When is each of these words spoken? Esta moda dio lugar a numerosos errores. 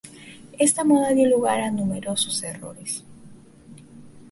Esta 0.57 0.83
moda 0.89 1.13
dio 1.17 1.27
lugar 1.33 1.59
a 1.61 1.69
numerosos 1.77 2.37
errores. 2.49 3.03